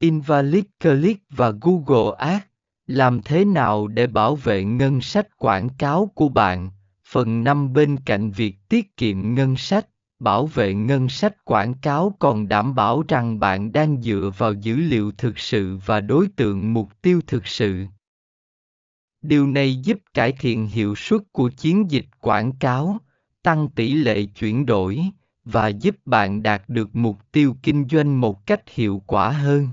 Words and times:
Invalid 0.00 0.64
Click 0.80 1.22
và 1.30 1.52
Google 1.60 2.16
Ads. 2.18 2.44
Làm 2.86 3.22
thế 3.22 3.44
nào 3.44 3.88
để 3.88 4.06
bảo 4.06 4.36
vệ 4.36 4.64
ngân 4.64 5.00
sách 5.00 5.36
quảng 5.36 5.68
cáo 5.68 6.10
của 6.14 6.28
bạn? 6.28 6.70
Phần 7.04 7.44
5 7.44 7.72
bên 7.72 7.96
cạnh 7.96 8.30
việc 8.30 8.56
tiết 8.68 8.96
kiệm 8.96 9.34
ngân 9.34 9.56
sách, 9.56 9.86
bảo 10.18 10.46
vệ 10.46 10.74
ngân 10.74 11.08
sách 11.08 11.44
quảng 11.44 11.74
cáo 11.74 12.16
còn 12.18 12.48
đảm 12.48 12.74
bảo 12.74 13.02
rằng 13.08 13.40
bạn 13.40 13.72
đang 13.72 14.02
dựa 14.02 14.30
vào 14.38 14.52
dữ 14.52 14.76
liệu 14.76 15.12
thực 15.12 15.38
sự 15.38 15.78
và 15.86 16.00
đối 16.00 16.28
tượng 16.36 16.74
mục 16.74 17.02
tiêu 17.02 17.20
thực 17.26 17.46
sự. 17.46 17.86
Điều 19.22 19.46
này 19.46 19.76
giúp 19.76 19.98
cải 20.14 20.32
thiện 20.32 20.66
hiệu 20.66 20.94
suất 20.94 21.20
của 21.32 21.50
chiến 21.56 21.90
dịch 21.90 22.06
quảng 22.20 22.52
cáo, 22.52 22.98
tăng 23.42 23.68
tỷ 23.70 23.92
lệ 23.92 24.24
chuyển 24.24 24.66
đổi 24.66 25.00
và 25.44 25.68
giúp 25.68 25.96
bạn 26.04 26.42
đạt 26.42 26.68
được 26.68 26.96
mục 26.96 27.18
tiêu 27.32 27.56
kinh 27.62 27.88
doanh 27.88 28.20
một 28.20 28.46
cách 28.46 28.68
hiệu 28.68 29.02
quả 29.06 29.30
hơn 29.30 29.68